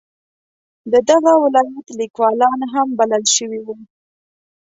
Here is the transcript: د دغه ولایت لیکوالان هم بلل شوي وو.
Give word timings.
د 0.91 0.93
دغه 1.09 1.33
ولایت 1.43 1.87
لیکوالان 1.99 2.59
هم 2.73 2.87
بلل 2.99 3.23
شوي 3.35 3.59
وو. 3.65 3.75